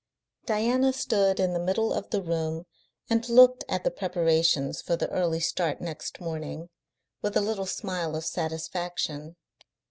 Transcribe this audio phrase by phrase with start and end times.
[0.47, 2.65] Diana stood in the middle of the room
[3.07, 6.69] and looked at the preparations for the early start next morning
[7.21, 9.35] with a little smile of satisfaction.